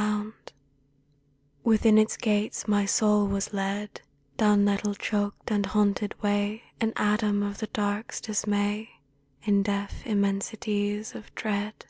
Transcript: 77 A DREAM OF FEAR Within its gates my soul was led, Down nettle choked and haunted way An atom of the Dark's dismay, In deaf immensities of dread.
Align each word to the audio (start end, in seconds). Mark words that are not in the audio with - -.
77 0.00 0.12
A 0.12 0.14
DREAM 0.14 0.32
OF 0.32 0.46
FEAR 0.46 0.54
Within 1.72 1.98
its 1.98 2.16
gates 2.16 2.68
my 2.68 2.84
soul 2.84 3.26
was 3.26 3.52
led, 3.52 4.00
Down 4.36 4.64
nettle 4.64 4.94
choked 4.94 5.50
and 5.50 5.66
haunted 5.66 6.14
way 6.22 6.62
An 6.80 6.92
atom 6.94 7.42
of 7.42 7.58
the 7.58 7.66
Dark's 7.66 8.20
dismay, 8.20 8.90
In 9.42 9.64
deaf 9.64 10.06
immensities 10.06 11.16
of 11.16 11.34
dread. 11.34 11.86